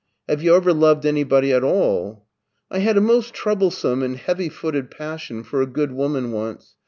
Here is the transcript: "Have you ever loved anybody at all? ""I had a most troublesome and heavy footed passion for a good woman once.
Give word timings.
"Have 0.27 0.41
you 0.41 0.55
ever 0.55 0.73
loved 0.73 1.05
anybody 1.05 1.53
at 1.53 1.63
all? 1.63 2.25
""I 2.71 2.79
had 2.79 2.97
a 2.97 3.01
most 3.01 3.35
troublesome 3.35 4.01
and 4.01 4.17
heavy 4.17 4.49
footed 4.49 4.89
passion 4.89 5.43
for 5.43 5.61
a 5.61 5.67
good 5.67 5.91
woman 5.91 6.31
once. 6.31 6.73